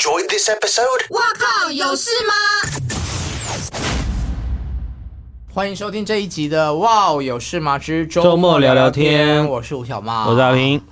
[0.00, 1.04] enjoyed this episode?
[1.10, 2.32] 哇靠，有事吗？
[5.52, 10.82] 欢迎收听这一集的《哇有事吗之周末聊聊天》，我是吴小妈，我是阿平。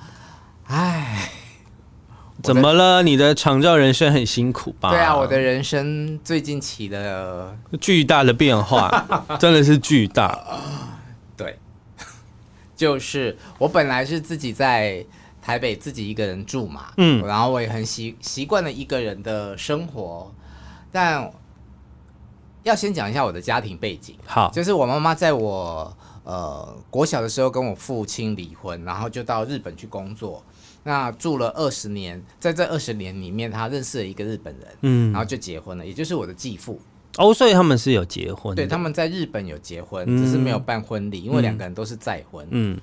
[0.67, 1.31] 唉，
[2.43, 3.03] 怎么了？
[3.03, 4.91] 你的长照人生很辛苦吧？
[4.91, 9.07] 对啊，我的人生最近起了巨大的变化，
[9.41, 10.39] 真的是巨大。
[11.35, 11.59] 对，
[12.77, 15.07] 就是我本来是自己在。
[15.49, 20.31] 台北自己一个人住嘛，嗯，然后我也很习习惯了一个人的生活，
[20.93, 21.33] 但
[22.65, 24.15] 要先讲一下我的家庭背景。
[24.27, 30.45] 好，就是我妈妈在我呃国小的时候跟我父亲离婚，然后就到日本去工作，
[30.83, 36.79] 那住了二十年，在这二十年里面，她认识了一个日本人，嗯，然后就结婚了，也就是我的继父。
[37.17, 42.79] 哦，所以他们是有结婚，对，他们在日本有结婚，嗯，只是没有办婚礼，因为两个人都是再婚，嗯，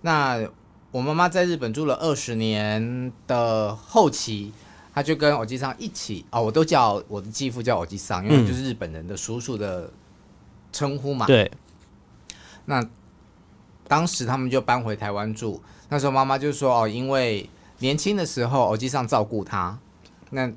[0.00, 0.44] 那。
[0.90, 4.52] 我妈妈在日本住了二十年的后期，
[4.94, 9.90] 她就跟欧吉桑一起哦，我都叫我的继父叫欧吉桑，因为就是日本人的叔叔的
[10.72, 11.26] 称呼嘛。
[11.26, 11.50] 对。
[12.64, 12.82] 那
[13.86, 17.48] 当时他们就搬回台湾住，那时候妈妈就说哦，因为
[17.80, 19.78] 年轻的时候欧吉桑照顾她，
[20.30, 20.50] 那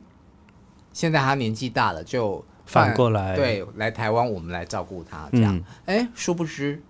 [0.94, 5.62] 现在她年纪大了，就反过来对来台湾，我们来照顾她这样。
[5.86, 6.82] 哎、嗯，殊不知。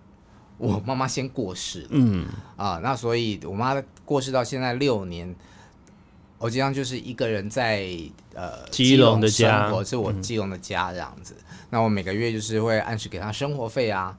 [0.62, 2.28] 我妈妈先过世了，嗯。
[2.56, 5.36] 啊，那所以我妈过世到现在六年，
[6.38, 7.88] 我经常就是一个人在
[8.36, 11.36] 呃基隆的家，生活是我基隆的家这样子。
[11.40, 14.16] 嗯、那我每个月就是会按时给她生活费啊，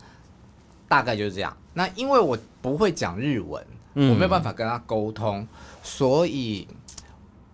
[0.88, 1.56] 大概就是这样。
[1.74, 5.46] 那因为我不会讲日文，嗯、我没有办法跟她沟通，
[5.82, 6.66] 所以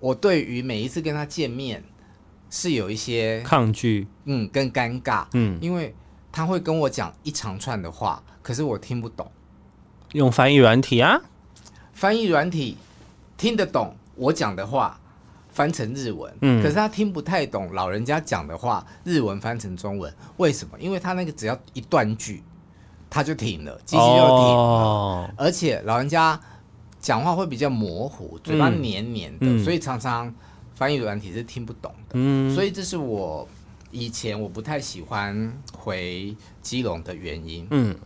[0.00, 1.84] 我对于每一次跟她见面
[2.50, 5.94] 是有一些抗拒，嗯，跟尴尬，嗯，因为
[6.38, 8.22] 她会跟我讲一长串的话。
[8.42, 9.28] 可是我听不懂，
[10.12, 11.20] 用翻译软体啊，
[11.92, 12.76] 翻译软体
[13.36, 15.00] 听得懂我讲的话，
[15.50, 16.32] 翻成日文。
[16.40, 20.78] 嗯，可是他听不太懂老人家讲的话，日文翻成中文，为什么？
[20.78, 22.44] 因为他那个只要一断句，
[23.10, 24.54] 他就停了，机器就停了。
[24.54, 26.40] 哦，而且老人家
[27.00, 30.32] 讲话会比较模糊，嘴巴黏黏的，嗯，所以常常
[30.76, 32.12] 翻译软体是听不懂的。
[32.14, 33.46] 嗯，所以这是我
[33.90, 37.66] 以前我不太喜欢回基隆的原因。
[37.70, 37.96] 嗯。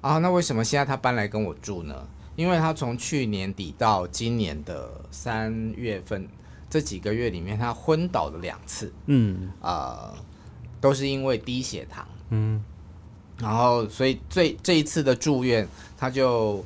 [0.00, 2.06] 啊，那为什么现在他搬来跟我住呢？
[2.36, 6.28] 因为他从去年底到今年的三月份
[6.68, 10.14] 这几个月里面，他昏倒了两次，嗯，呃，
[10.78, 12.62] 都是因为低血糖，嗯，
[13.38, 16.62] 然后所以最这一次的住院，他就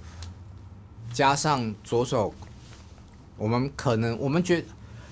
[1.12, 2.34] 加上左手，
[3.36, 4.66] 我们可能我们觉得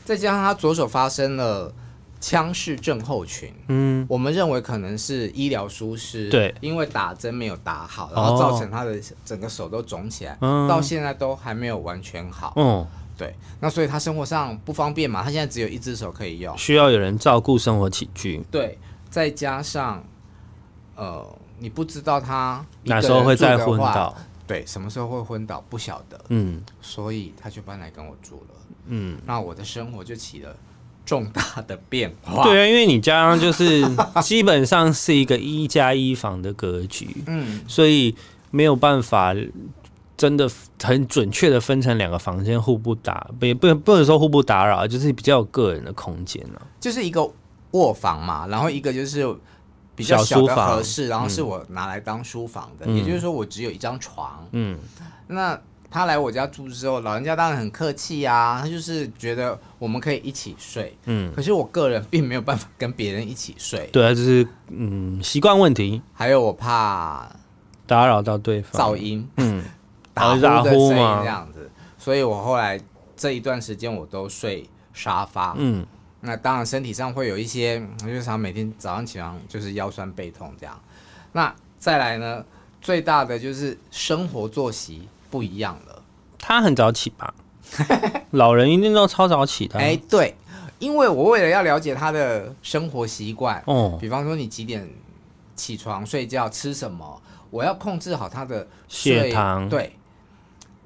[0.05, 1.73] 再加上他左手发生了。
[2.19, 18.79] 腔室症候群，嗯，我们认为可能是医疗疏失，对，因为打针没有打好，然后造成他的整个手都肿起来，哦，到现在都还没有完全好，嗯，对，那所以他生活上不方便嘛，他现在只有一只手可以用，需要有人照顾生活起居，对，
[19.11, 20.03] 再加上，
[20.97, 21.25] 呃，
[21.59, 24.17] 你不知道他哪时候会再昏倒，
[24.47, 28.55] 对，什么时候会昏倒不晓得，嗯，所以他就搬来跟我住了，
[28.87, 30.57] 嗯，那我的生活就起了。
[31.07, 33.83] 重大的变化，对啊，因为你家上就是
[34.21, 38.15] 基本上是一个一加一房的格局，嗯，所以
[38.51, 39.33] 没有办法
[40.17, 40.51] 真的
[40.83, 47.31] 很准确的分成两个房间互不打，不不不能说互不打扰，就是比较有个人的空间了，就是一个
[47.71, 49.25] 卧房嘛，然后一个就是
[49.95, 54.77] 比较小的合适，然后是我拿来当书房的，嗯，也就是说我只有一张床，嗯，
[55.29, 55.59] 那。
[55.89, 67.31] 他来我家住之后，老人家当然很客气啊，他就是觉得我们可以一起睡，嗯，可是我个人并没有办法跟别人一起睡，对啊，就是嗯习惯问题，还有我怕
[67.87, 69.65] 打扰到对方，噪音，嗯，
[70.13, 72.79] 打呼的声音这样子，所以我后来
[73.17, 75.87] 这一段时间我都睡沙发，嗯，
[76.21, 80.79] 那当然身体上会有一些，我就常每天早上起床就是腰酸背痛这样，
[81.33, 82.45] 那再来呢，
[82.83, 85.09] 最大的就是生活作息。
[85.31, 86.03] 不一样了，
[86.39, 87.35] 他很早起吧？
[88.31, 89.79] 老人一定都超早起的。
[89.79, 90.37] 哎、欸，对，
[90.79, 94.89] 因为我为了要了解他的生活习惯，哦，比方说你几点
[95.55, 97.21] 起床、睡觉、吃什么，
[97.51, 99.69] 我要控制好他的血糖。
[99.69, 99.97] 对，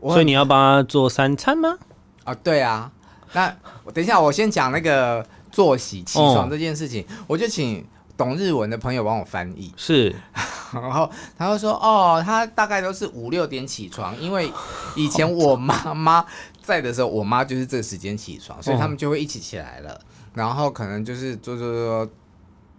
[0.01, 1.79] 所以你要帮他做三餐吗？
[2.25, 2.91] 啊，对啊。
[3.33, 3.55] 那
[3.85, 7.87] 我等一下，我先讲那个作息起床这件事情，哦、我就请。
[8.21, 10.15] 懂日文的朋友帮我翻译，是，
[10.75, 14.53] 然后他就说，哦，他大概都是五六点起床，因为
[14.95, 16.23] 以前我妈妈
[16.61, 19.99] 在的时候，我妈就是这个时间起床，所以他们就会一起起来了，
[20.35, 22.11] 然后可能就是做做做，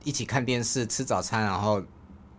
[0.04, 1.82] 一起看电视、吃早餐，然后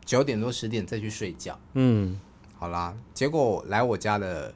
[0.05, 1.59] 九点多十点再去睡觉。
[1.75, 2.21] 嗯，
[2.57, 4.55] 好啦，结果来我家的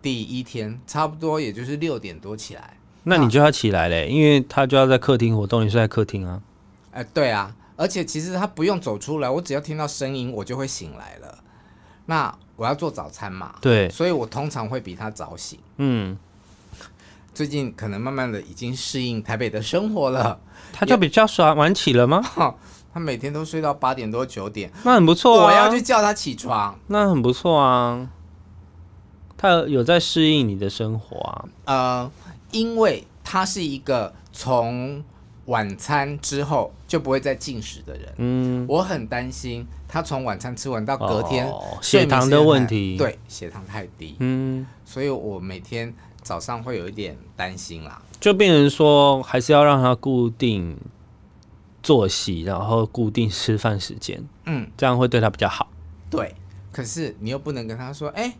[0.00, 6.40] 第一天，差不多也就是六点多起来，那你就要起来嘞，因为他就要在客厅活动，你是在客厅啊。
[6.92, 11.38] 哎、呃，对啊，而且其实他不用走出来，我只要听到声音，我就会醒来了。
[12.04, 15.58] 那我要做早餐嘛，对，所以我通常会比他早醒。
[15.78, 16.18] 嗯，
[17.32, 20.38] 最近可能慢慢的已经适应台北的生活了，
[20.74, 22.22] 他就比较晚晚起了吗？
[22.92, 25.46] 他每天都睡到八点多九点，那很不错啊。
[25.46, 28.10] 我要去叫他起床，那很不错啊。
[29.38, 31.44] 他有在适应你的生活啊？
[31.64, 32.10] 呃，
[32.50, 35.02] 因为他是一个从
[35.50, 38.14] 晚餐之后就不会再进食的人。
[38.16, 44.16] 嗯，我很担心他从晚餐吃完到隔天、哦、血糖的问题，对，血糖太低。
[44.20, 45.92] 嗯，所以我每天
[46.22, 48.00] 早上会有一点担心啦。
[48.18, 50.76] 就变成说，还是要让他固定。
[51.82, 55.66] 作息，然后固定吃饭时间，嗯，这样会对他比较好。
[56.10, 56.34] 对，
[56.70, 58.34] 可是你又不能跟他说，哎，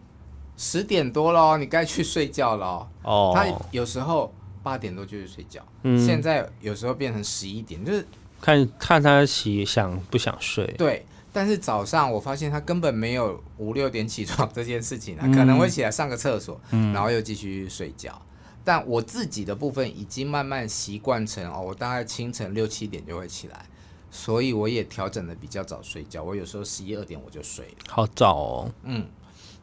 [0.59, 2.87] 十点多了，你该去睡觉了。
[3.03, 4.31] 哦，他有时候
[4.63, 8.07] 八点多就去睡觉，嗯，现在有时候变成十一点，就是
[8.41, 10.67] 看看他起想不想睡。
[10.79, 18.21] 对，但是早上我发现他根本没有五六点起床这件事情啊，嗯，可能会起来上个厕所，嗯，然后又继续睡觉。
[18.63, 23.65] 但我自己的部分已经慢慢习惯成哦，我大概清晨六七点就会起来，
[24.11, 26.23] 所以我也调整的比较早睡觉。
[26.23, 28.71] 我有时候十一二点我就睡了，好早哦。
[28.85, 29.07] 嗯，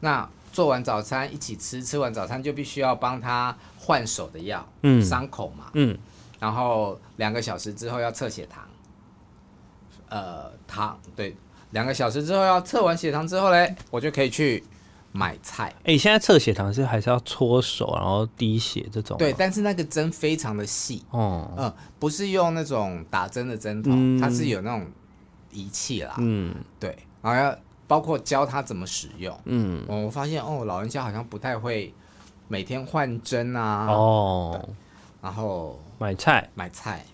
[0.00, 5.96] 那做完早餐一起吃，吃完早餐就必须要帮他换手的药，嗯，伤口嘛，嗯，
[6.40, 8.64] 然后两个小时之后要测血糖，
[10.08, 11.36] 呃，糖对，
[11.70, 14.64] 两个小时之后要测完血糖之后嘞，我就可以去。
[15.10, 19.16] 买菜，哎、欸，现在测血糖是还是要搓手，然后滴血这种？
[19.16, 24.86] 对，但是那个针非常的细，哦，嗯，不是用那种打针的针头，嗯，它是有那种
[25.50, 27.58] 仪器啦，嗯，对，然后要
[27.88, 31.92] 包括教他怎么使用，嗯，我发现哦，老人家好像不太会
[32.46, 34.68] 每天换针啊，哦，
[35.20, 37.04] 然后买菜，买菜，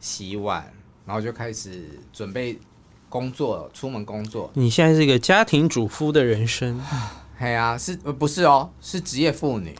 [0.00, 0.70] 洗碗，
[1.06, 2.58] 然后就开始准备
[3.08, 4.50] 工作，出门工作。
[4.54, 6.78] 你现在是一个家庭主妇的人生。
[7.38, 9.78] 嘿啊，是呃不是哦，是职业妇女，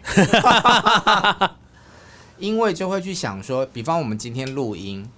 [2.38, 5.10] 因为就会去想说，比方我们今天录音，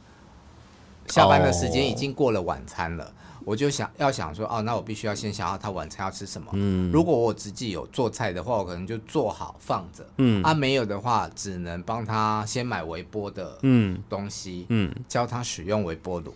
[1.09, 3.13] 下班的时间已经过了晚餐了，oh.
[3.49, 6.51] 我就想要想说，哦，那我必须要先想好他晚餐要吃什么。
[6.53, 10.07] 嗯，如果我自己有做菜的话，我可能就做好放着。
[10.19, 16.35] 嗯，啊没有的话，只能帮他先买微波的嗯东西，嗯，教他使用微波炉。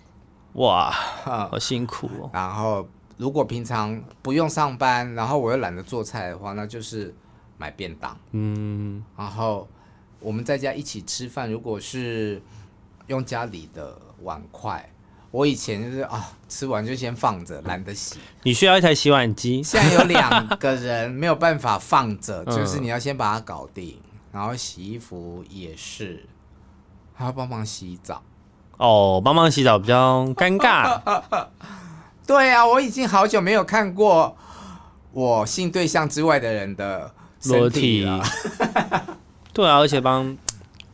[0.54, 2.30] 哇，好辛苦哦。
[2.32, 2.88] 然后。
[3.18, 7.14] 如果平常不用上班，然后我又懒得做菜的话，那就是
[7.56, 8.18] 买便当。
[8.32, 9.68] 嗯，然后
[10.18, 12.42] 我们在家一起吃饭，如果是
[13.06, 14.90] 用家里的碗筷，
[15.32, 18.20] 我以前就是啊，吃完就先放着，懒得洗。
[18.42, 19.62] 你需要一台洗碗机。
[19.62, 23.98] 现在有两个人没有办法放着，就是你要先把它搞定，
[24.30, 26.26] 然后洗衣服也是，
[27.14, 28.22] 还要帮忙洗澡。
[28.76, 31.00] 哦，帮忙洗澡比较尴尬。
[32.26, 34.36] 对啊，我已经好久没有看过
[35.12, 37.10] 我性对象之外的人的
[37.44, 38.22] 裸体了。
[39.54, 40.36] 对啊，而且帮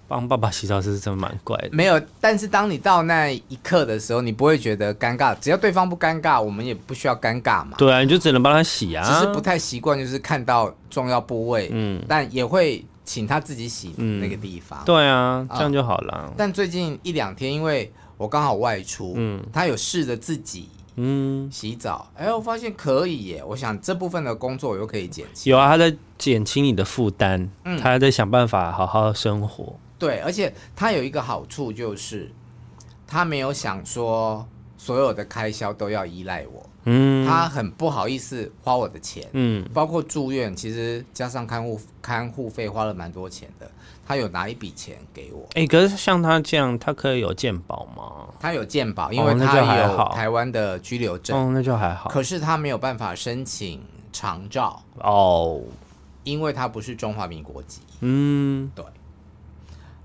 [0.08, 1.68] 帮爸爸洗澡是真的蛮怪的。
[1.70, 7.76] 没有，但是当你到那一刻的时候，你不会觉得尴尬，只要对方不尴尬，我们也不需要尴尬嘛。
[7.76, 9.04] 对啊，你就只能帮他洗啊。
[9.04, 14.80] 只是不太习惯，就是看到重要部位，嗯，但也会请他自己洗那个地方。
[14.80, 16.34] 嗯、对啊，这样就好了、嗯。
[16.36, 20.70] 但最近一两天，因为我刚好外出，嗯，他有试着自己。
[21.00, 23.44] 嗯，洗澡，哎，我发现可以耶。
[23.46, 25.48] 我想这部分的工作我又可以减轻。
[25.48, 29.78] 有啊，他在减轻你的负担，嗯，他还在想办法好好生活。
[29.98, 32.30] 对，而且他有一个好处就是，
[33.06, 36.64] 他没有想说所有的开销都要依赖我。
[36.84, 39.26] 嗯，他很不好意思花我的钱。
[39.32, 43.70] 嗯，包括住院，其实加上看护看护费花了蛮多钱的。
[44.06, 48.32] 他有拿一笔钱给我，哎、欸，可是像他这样，他可以有健保吗？
[48.40, 52.08] 他有健保，因为他有台湾的居留证，哦，那就还好。
[52.08, 55.60] 可是他没有办法申请长照哦，
[56.24, 57.82] 因为他不是中华民国籍。
[58.00, 58.82] 嗯，对。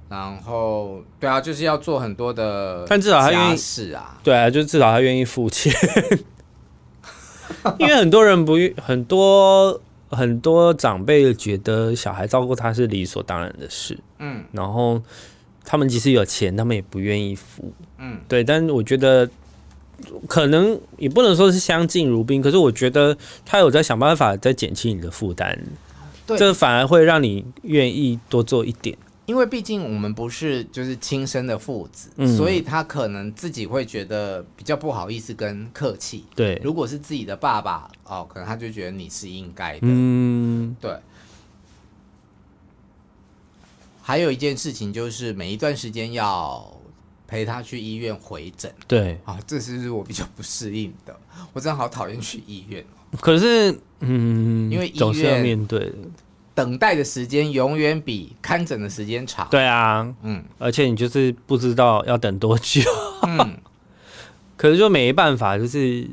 [0.09, 5.73] 然后，对啊，就是要做很多的，但至少他愿意是啊，对啊，就是至少他愿意付钱，
[7.79, 9.79] 因为很多人不愿很多。
[10.15, 15.01] 很多长辈觉得小孩照顾他是理所当然的事，嗯，然后
[15.65, 18.43] 他们即使有钱，他们也不愿意付，嗯，对。
[18.43, 19.27] 但我觉得
[20.27, 25.57] 可能也不能说是相敬如宾，可是我觉得他有在想办法在减轻你的负担，
[26.27, 28.95] 对，这反而会让你愿意多做一点。
[29.25, 36.25] 因为毕竟我们不是就是亲生的父子，嗯，所以他可能自己会觉得比较不好意思跟客气。
[36.35, 39.79] 对，如果是自己的爸爸哦，可能他就觉得你是应该的。
[39.83, 40.93] 嗯，对。
[44.01, 46.77] 还有一件事情就是每一段时间要
[47.25, 48.69] 陪他去医院回诊。
[48.85, 51.17] 对啊，这是我比较不适应的。
[51.53, 52.83] 我真的好讨厌去医院。
[53.21, 55.89] 可是，嗯，因为医院总是要面对
[56.55, 59.47] 等待的时间永远比看诊的时间长。
[59.49, 62.81] 对啊，嗯，而且你就是不知道要等多久。
[63.27, 63.57] 嗯，
[64.55, 66.07] 可是就没办法，就是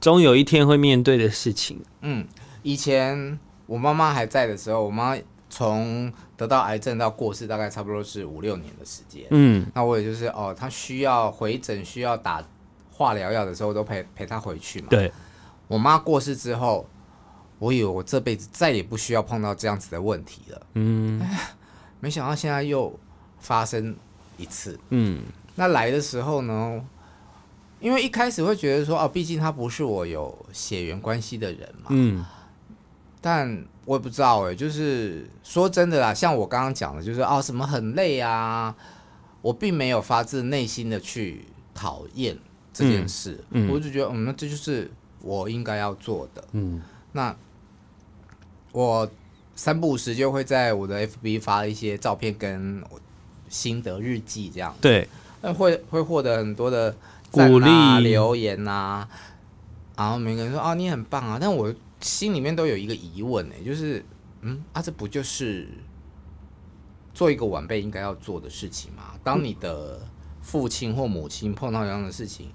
[0.00, 1.80] 终有一天会面对的事情。
[2.00, 2.26] 嗯，
[2.62, 5.16] 以前我妈妈还在的时候，我妈
[5.48, 9.24] 从得到癌症到过世，大概差不多是五六年的时间。
[9.30, 12.42] 嗯，那我也就是哦，她需要回诊、需要打
[12.90, 14.88] 化疗药的时候，都陪陪她回去嘛。
[14.90, 15.12] 对。
[15.68, 16.86] 我妈过世之后，
[17.62, 20.66] 我以为我这辈子再也不需要碰到这样子的问题了。
[20.74, 21.54] 嗯，哎，
[22.00, 22.98] 没想到现在又
[23.38, 23.94] 发生
[24.36, 24.76] 一次。
[24.88, 25.22] 嗯，
[25.54, 26.84] 那来的时候呢，
[27.78, 31.86] 因为一开始会觉得说，哦，毕竟他不是我有血缘关系的人嘛。
[31.90, 32.24] 嗯，
[33.20, 38.74] 但我也不知道哎，就是说真的啦，像我刚刚讲的，就是哦，什么很累啊，
[39.40, 42.36] 我并没有发自内心的去讨厌
[42.72, 43.38] 这件事。
[43.50, 44.90] 嗯，我就觉得，嗯，那这就是。
[45.24, 47.32] 我应该要做的，嗯，那
[48.72, 49.08] 我
[49.54, 52.82] 三不五时就会在我的 FB 发一些照片跟
[53.48, 55.06] 心得日记，这样对，
[55.42, 56.96] 那会会获得很多的、啊、
[57.30, 57.68] 鼓励
[58.02, 59.08] 留言呐、啊，
[59.96, 64.04] 然后每个人说啊，你很棒啊，但我心里面都有一个疑问呢，就是
[64.40, 65.68] 嗯啊，这不就是
[67.12, 69.14] 做一个晚辈应该要做的事情吗？
[69.22, 70.00] 当你的
[70.40, 72.50] 父亲或母亲碰到这样的事情。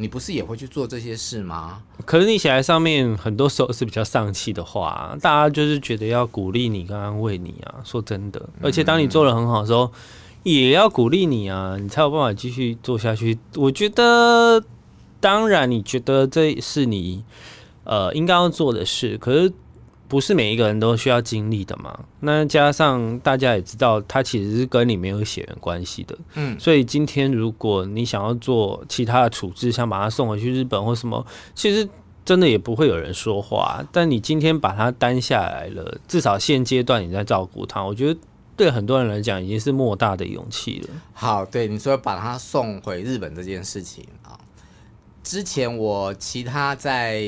[0.00, 1.82] 你不是也会去做这些事吗？
[2.06, 7.74] 可是你写在上面，很多时候是比较丧气的话，大家就是觉得要鼓励你跟安慰你啊。
[7.84, 9.92] 说真的，而且当你做得很好的时候，
[10.42, 13.38] 也要鼓励你啊，你才有办法继续做下去。
[13.56, 14.64] 我觉得，
[15.20, 17.22] 当然你觉得这是你
[17.84, 19.52] 呃应该要做的事，可是。
[20.10, 21.96] 不是每一个人都需要经历的嘛？
[22.18, 26.18] 那加上大家也知道，他其实是跟你没有血缘关系的。
[26.34, 31.24] 嗯，所以今天如果你想要做其他的处置，想把他送回去日本或什么，
[31.54, 31.88] 其实
[32.24, 33.86] 真的也不会有人说话。
[33.92, 38.20] 但你今天把他担下来了，至少现阶段你在照顾他，我觉得
[38.56, 40.88] 对很多人来讲已经是莫大的勇气了。
[41.12, 44.36] 好，对你说把他送回日本这件事情啊。
[45.22, 47.22] 之前我其他在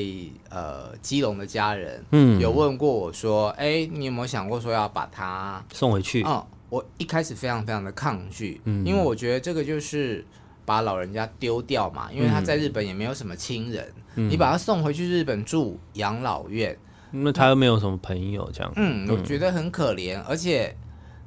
[0.49, 6.23] 呃基隆的家人，嗯，有问过我说，哎、欸，你有没有想过说要把他送回去？
[6.23, 10.25] 嗯，我一开始非常非常的抗拒，嗯，因为我觉得这个就是
[10.65, 16.75] 把老人家丢掉嘛，因为他在日本也没有什么亲人，嗯，你把他送回去日本住养老院，
[17.11, 20.75] 那他又没有什么朋友，这样，嗯，我觉得很可怜，而且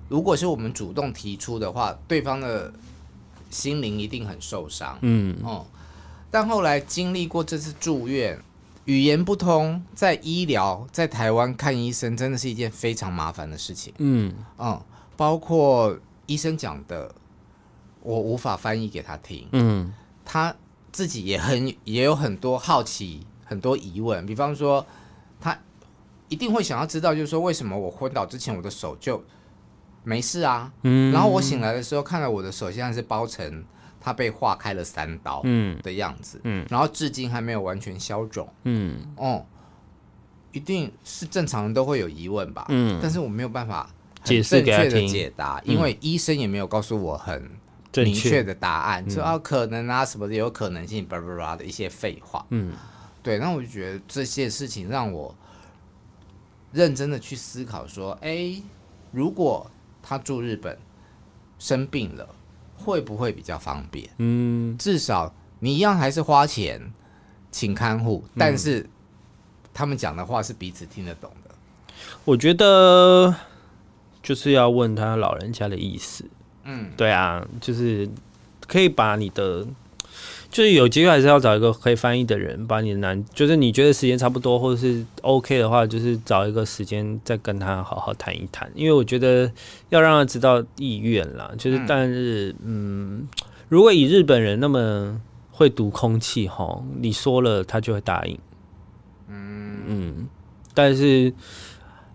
[0.09, 2.73] 如果是我们主动提出的话，对方的
[3.51, 5.65] 心灵一定很受伤，嗯，哦。
[6.37, 8.39] 但后来经历过这次住院，
[8.85, 13.95] 语言不通，在医疗在台湾看医生真的是一件非常麻烦的事情。
[13.97, 14.79] 嗯嗯，
[15.17, 17.11] 包括医生讲的，
[18.03, 19.49] 我无法翻译给他听。
[19.53, 19.91] 嗯，
[20.27, 20.55] 他
[20.93, 24.27] 自己也很也有很多好奇，很多疑问。
[24.27, 24.85] 比方说，
[25.41, 25.59] 他
[26.29, 29.25] 一定会想要知道，就是说为什么我昏倒之前我的手就
[30.05, 30.71] 没事啊？
[30.83, 33.65] 嗯，然后我醒来的时候，看到我的手现在是包成。
[34.07, 35.77] 他被划开了三刀，嗯。
[35.83, 39.45] 的样子，嗯，然后至今还没有完全消肿，嗯，哦，
[40.53, 47.51] 一定是正常人都会有疑问吧，嗯，但是我没有办法很正确的解答，因为医生也没有告诉我很
[47.97, 52.75] 明确的答案，说啊可能啊什么的有可能性，巴拉巴拉的一些废话，嗯，
[53.25, 55.35] 对，那我就觉得这些事情让我
[56.71, 58.55] 认真的去思考，说，哎，
[59.11, 59.69] 如果
[60.01, 60.79] 他住日本
[61.59, 62.36] 生病了。
[62.77, 64.09] 会不会比较方便？
[64.19, 66.93] 嗯，至少你一样还是花钱
[67.51, 68.89] 请看护，但是
[69.75, 71.55] 他们讲的话是彼此听得懂的。
[72.25, 73.35] 我觉得
[74.23, 76.25] 就是要问他老人家的意思。
[76.65, 78.09] 嗯，对啊，就是
[78.67, 79.67] 可以把你的。
[80.57, 88.67] 就是有机会还是要找一个可以翻译的人，把你的难，就是你觉得时间差不多或者是 OK 的话，就是找一个时间再跟他好好谈一谈。
[88.75, 89.53] 因为我觉得
[89.91, 93.29] 要让他知道意愿啦，就是但是嗯，
[93.69, 95.21] 如果以日本人那么
[95.51, 98.39] 会读空气哈，你说了他就会答应。
[99.29, 100.29] 嗯嗯，
[100.73, 101.35] 但是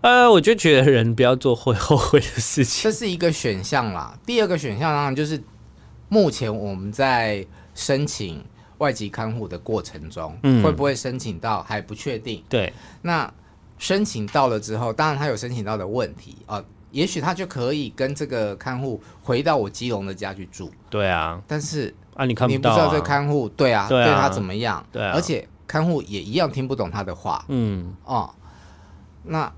[0.02, 4.18] 呃，我就觉得人不要做会后悔的事情，这是一个选项啦。
[4.26, 5.40] 第二个选项当然就是
[6.10, 7.46] 目前我们在。
[7.74, 8.44] 申请
[8.78, 12.44] 外籍看护的过程中，嗯，会不会申请到还不确定。
[12.50, 13.32] 对，那
[13.78, 20.72] 申请到了之后，当然他有申请到的问题啊，呃，也许他就可以跟这个看护回到我基隆的家去住。
[20.90, 24.86] 对啊，但是啊，你看不到，啊，你不知道这看护对啊，对啊，对他怎么样？
[24.92, 27.44] 对啊，而且看护也一样听不懂他的话。
[27.48, 28.30] 嗯，哦，
[29.24, 29.52] 那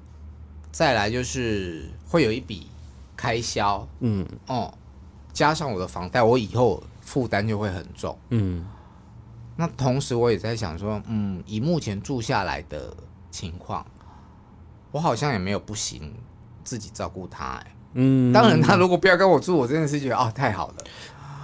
[0.72, 2.68] 再来就是会有一笔
[3.16, 4.28] 开销，嗯。
[4.48, 4.74] 哦，
[5.32, 8.66] 加上我的房贷，我以后负担就会很重，嗯。
[9.56, 12.92] 那同时我也在想说，嗯，以目前住下来的
[13.30, 13.86] 情况，
[14.92, 16.12] 我好像也没有不行
[16.64, 18.34] 自己照顾他，哎，嗯。
[18.34, 20.76] 当然，他如果不要跟我住，我真的是觉得哦，太好了。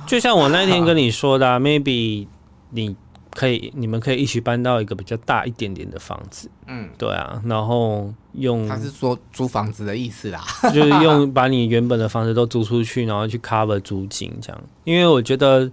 [0.08, 2.28] 就像我那天跟你说的啊，maybe
[2.72, 2.96] 你。
[3.32, 6.50] 可以，你们可以一起搬到一个比较大一点点的房子。
[6.68, 10.44] 嗯，对啊，然后用他是说租房子的意思啦，
[10.74, 14.64] 就是用把你原本的房子都租出去，然后去 cover 租金这样。
[14.84, 15.72] 因为我觉得，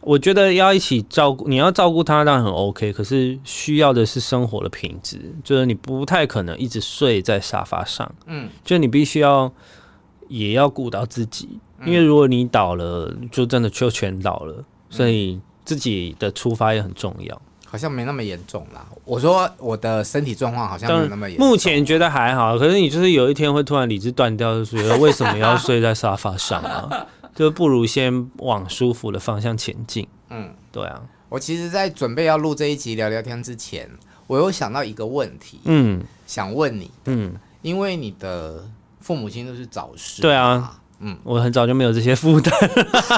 [0.00, 8.12] 我觉得要一起照顾，你要照顾他当然很 OK，可是需要的是生活的品质，就是你不太可能一直睡在沙发上。
[8.26, 9.52] 嗯，就你必须要
[10.28, 11.48] 也要顾到自己，
[11.84, 15.40] 因为如果你倒了，就真的就全倒了，所以。
[15.64, 18.86] 自己的出发也很重要，好像没那么严重啦。
[19.04, 22.58] 我说我的身体状况好像没那么严重，目前觉得还好。
[22.58, 27.06] 可是你就是有一天会突然理智断掉，就觉得为什么要睡在沙发上啊？
[27.34, 30.06] 就不如先往舒服的方向前进。
[30.28, 31.00] 嗯，对啊。
[31.30, 33.88] 我其实，在准备要录这一集聊聊天之前，
[34.26, 38.68] 我有想到一个问题，嗯，想问你，嗯，因为你的
[39.00, 42.52] 父母亲都是早逝，对啊，嗯，我很早就没有这些负担。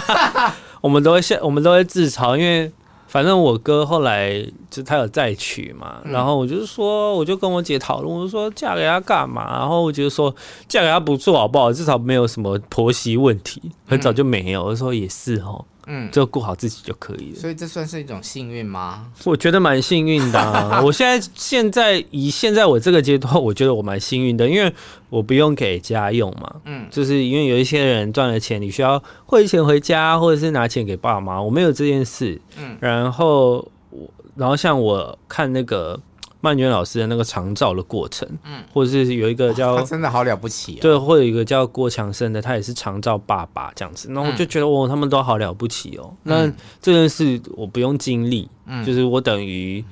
[0.81, 2.73] 我们都会现，我们都会自嘲，因为
[3.07, 9.59] 反正我哥后来就他有再娶嘛，嗯、然后我就说，我就跟我姐讨论，我就说嫁给他干嘛？
[9.59, 10.35] 然后我就说
[10.67, 11.73] 嫁给他不错好不好？
[11.73, 14.63] 至少没有什么婆媳问题，很早就没有。
[14.63, 15.65] 嗯、我说也是哦。
[15.87, 17.37] 嗯，就顾好自己就可以了。
[17.39, 19.11] 所以这算是一种幸运吗？
[19.25, 20.81] 我觉得蛮幸运的啊。
[20.85, 24.73] 我现在现在以现在我这个阶段，我觉得我蛮幸运的，因为
[25.09, 26.57] 我不用给家用嘛。
[26.65, 32.41] 嗯，就是因为有一些人赚了钱，你需要汇钱回家，或者是拿钱给爸妈，我没有这件事。
[32.59, 36.01] 嗯，然后我，然后像我看那个。
[36.45, 46.15] 曼娟老师的那个长照的过程，嗯，或者是有一个叫，他真的好了不起，对，或者有一个叫郭强生的，他也是长照爸爸这样子，那我就觉得哦，他们都好了不起哦。
[46.25, 46.47] 那
[46.83, 49.83] 这件事我不用经历，嗯，就是我等于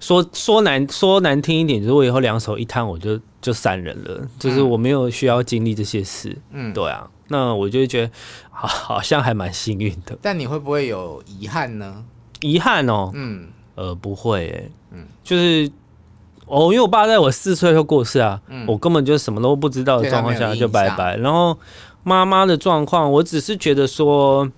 [0.00, 8.10] 说说难说难听一点，就是我以后两手一摊，我就就散人了，就是我没有需要经历这些事，嗯，对啊，那我就觉得
[8.50, 10.16] 好好像还蛮幸运的。
[10.22, 12.02] 但你会不会有遗憾呢？
[12.40, 15.70] 遗憾哦，嗯，呃，不会，哎，嗯，就是。
[16.48, 21.16] 哦，因为我爸在我四岁就过世啊，嗯、我根本就什么都不知道的状况下就拜拜。
[21.16, 21.56] 然后
[22.02, 24.50] 妈妈的状况，我只是觉得说，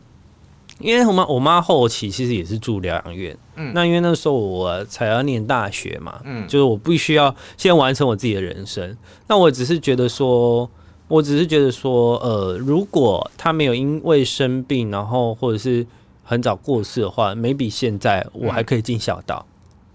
[0.79, 8.97] 因为我妈我妈后期其实也是住疗养院，嗯，那因为那时候我才要念大学嘛，嗯，就是我必须要先完成我自己的人生。
[9.27, 10.69] 那我只是觉得说，
[11.09, 15.85] 我只是觉得说，呃，如果他没有因为生病，然后或者是
[16.23, 19.45] 很早过世的话，没比现在我还可以尽孝道。
[19.45, 19.51] 嗯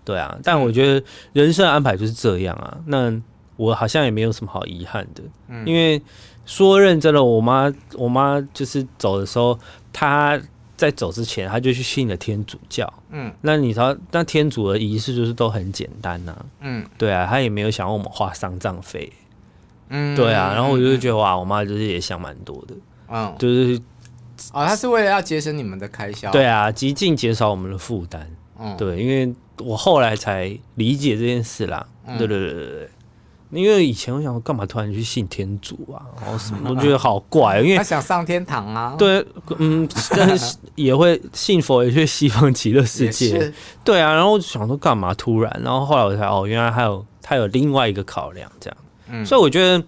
[0.05, 2.77] 对啊，但我觉得人生安排就是这样啊。
[2.85, 3.11] 那
[3.57, 6.01] 我好像也没有什么好遗憾的，嗯、因为
[6.45, 9.57] 说认真的，我妈我妈就是走的时候，
[9.91, 10.39] 她
[10.75, 12.93] 在走之前，她就去信了天主教。
[13.09, 16.45] 嗯，那你知道，那天主的仪式就是都很简单呐、啊。
[16.59, 19.11] 嗯，对啊，她也没有想让我们花丧葬费。
[19.87, 22.75] 嗯，对啊，然后我就觉得哇，我妈就是也想蛮多的。
[23.07, 23.79] 嗯，就是
[24.51, 26.29] 哦，她是为了要节省你们的开销。
[26.29, 28.29] 对啊，极尽减少我们的负担。
[28.59, 29.33] 嗯，对，因为。
[29.59, 32.65] 我后来才理解这件事啦，嗯、对对对对。
[32.65, 32.89] 对，
[33.51, 39.25] 因为以前我想说干嘛突然去信天主啊，然后什么我觉得好怪，因为他想上天堂啊，对，
[39.59, 43.53] 嗯，但是 也会信佛，也去西方极乐世界，是。
[43.83, 48.77] 对啊，然后我就想说干嘛突然，然后后来我才哦，原来还有他有另外一个考量这样，
[49.09, 49.81] 嗯，所以我觉得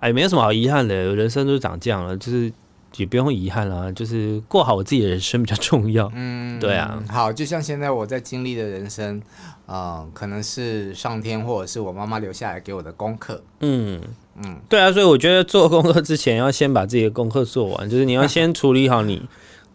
[0.00, 2.52] 哎，没有什么好遗憾的，人生都长这样了，就是。
[2.96, 6.10] 也不用遗憾啦，就是过好我自己的人生比较重要。
[6.14, 7.02] 嗯，对啊。
[7.08, 9.20] 好，就像现在我在经历的人生，
[9.66, 13.42] 呃，可能是上天或者是我妈妈留下来给我的功课。
[13.60, 14.00] 嗯
[14.36, 19.22] 嗯，对啊，所以我觉得做功课之前要先把自己的功课做完，就是你要 先处理好你，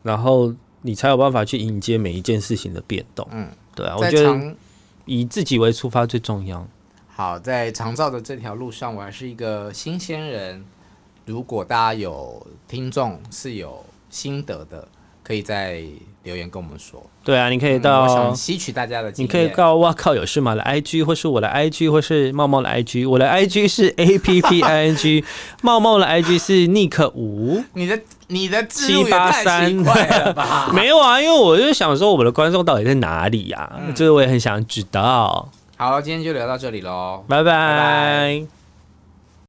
[0.03, 3.27] 然后你才有办法去迎接每一件事情的变动。
[3.31, 4.55] 嗯，对啊，我觉得
[5.05, 6.67] 以自己为出发最重要。
[7.07, 10.65] 好，在长照的这条路上，我还是一个新鲜人。
[11.31, 14.85] 如果大家有听众是有心得的，
[15.23, 15.81] 可以在
[16.23, 17.01] 留言跟我们说。
[17.23, 23.09] 对啊，你可以到、嗯、我想吸取大家的，你可以告哇靠有事吗的 IG，或是我的 IG，或是茂茂的 IG。
[23.09, 25.23] 我的 IG 是 A P P I N G，
[25.63, 27.63] 茂茂的 IG 是 Nick 五。
[27.75, 29.71] 你的你的七八三
[30.73, 33.79] 没有啊，因为我就想说我们的观众到底在哪里呀、啊？
[33.87, 35.47] 嗯、就是我也很想知道。
[35.77, 37.43] 好，今天就聊到这里喽，拜拜。
[37.43, 38.60] 拜拜。